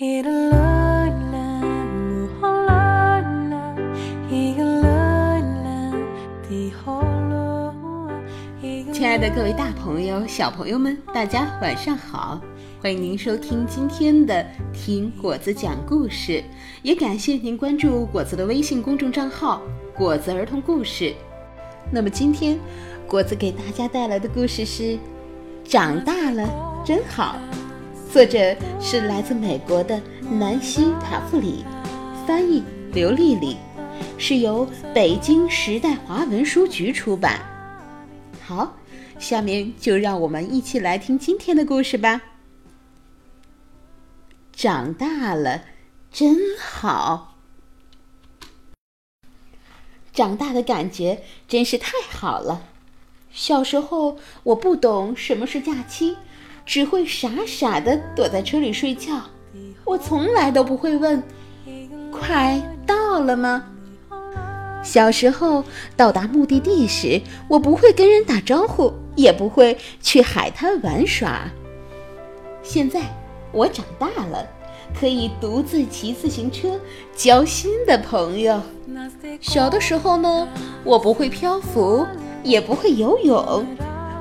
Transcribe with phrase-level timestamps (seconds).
[0.00, 0.08] 亲
[9.06, 12.40] 爱的各位大朋友、小朋友们，大家晚上好！
[12.80, 14.34] 欢迎您收听今天的
[14.72, 16.32] 《听果子讲故事》，
[16.80, 19.60] 也感谢您关注果子的微信公众账号
[19.94, 21.14] “果子儿童故事”。
[21.92, 22.58] 那么今天，
[23.06, 24.82] 果子给大家带来的故事是
[25.62, 26.48] 《长大了
[26.86, 27.36] 真好》，
[28.12, 31.64] 作者是来自美国的南希·塔夫里，
[32.26, 32.60] 翻译
[32.92, 33.56] 刘丽丽，
[34.18, 37.40] 是由北京时代华文书局出版。
[38.42, 38.76] 好，
[39.20, 42.20] 下面就让我们一起来听今天的故事吧。
[44.52, 45.62] 长大了
[46.10, 47.38] 真好。
[50.12, 52.66] 长大的感觉真是太好了。
[53.30, 56.16] 小时候我不懂什么是假期，
[56.70, 59.20] 只会傻傻的躲在车里睡觉。
[59.84, 61.20] 我从来都不会问
[62.14, 63.64] ：“快到了吗？”
[64.80, 65.64] 小时候
[65.96, 71.40] 到达目的地时，我不会跟人打招呼，也不会去海滩玩耍。
[72.62, 73.00] 现在
[73.50, 74.46] 我长大了。
[74.92, 76.68] 可以独自骑自行车
[77.14, 78.60] 交新的朋友。
[79.40, 80.48] 小的时候呢，
[80.82, 82.04] 我不会漂浮，
[82.42, 83.64] 也不会游泳，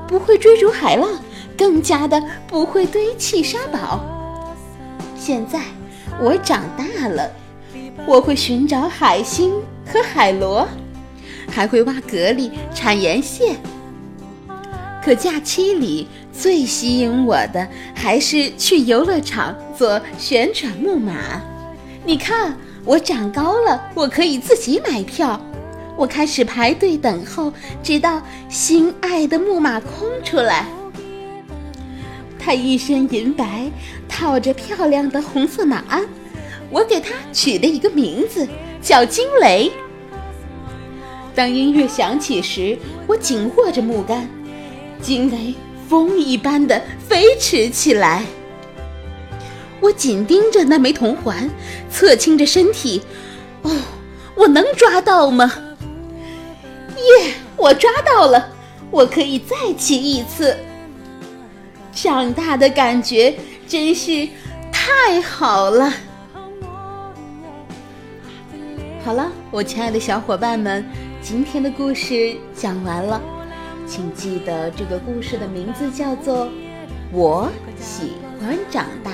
[0.07, 1.09] 不会追逐海浪，
[1.59, 3.99] 更加的不会堆砌沙堡。
[5.17, 5.59] 现在
[6.17, 7.29] 我长大了，
[8.07, 9.51] 我会寻找海星
[9.85, 10.65] 和海螺，
[11.51, 13.57] 还会挖蛤蜊、产盐蟹。
[15.03, 21.41] 可假期里最吸引我的还是去游乐场坐旋转木马。
[22.05, 25.37] 你看，我长高了，我可以自己买票。
[25.97, 27.51] 我开始排队等候，
[27.83, 30.65] 直到心爱的木马空出来。
[32.49, 33.69] 他一身银白，
[34.07, 36.03] 套着漂亮的红色马鞍，
[36.71, 38.47] 我给他取了一个名字，
[38.81, 39.71] 叫惊雷。
[41.35, 44.27] 当音乐响起时，我紧握着木杆。
[44.99, 45.53] 惊雷
[45.87, 48.25] 风一般的飞驰起来，
[49.79, 51.47] 我紧盯着那枚铜环，
[51.91, 53.03] 侧倾着身体。
[53.61, 53.71] 哦，
[54.33, 55.53] 我能抓到吗？
[56.97, 58.49] 耶，我抓到了！
[58.89, 60.57] 我可以再骑一次。
[62.01, 63.35] 长大的感觉
[63.67, 64.25] 真是
[64.71, 65.91] 太好了。
[69.03, 70.85] 好了，我亲爱的小伙伴们，
[71.21, 73.21] 今天的故事讲完了。
[73.85, 76.45] 请记得这个故事的名字叫做
[77.11, 79.11] 《我喜欢长大》。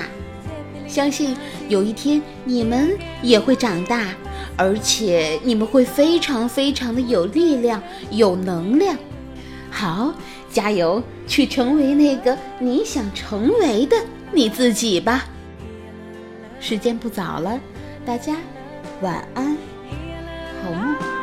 [0.86, 1.36] 相信
[1.68, 4.06] 有一天你们也会长大，
[4.56, 7.82] 而且你们会非常非常的有力量、
[8.12, 8.96] 有能量。
[9.76, 10.10] 好
[10.50, 13.94] 加油去成为那个你想成为的
[14.32, 15.26] 你自己吧。
[16.58, 17.60] 时间不早了
[18.06, 18.34] 大家
[19.02, 19.54] 晚安
[20.62, 21.15] 好梦。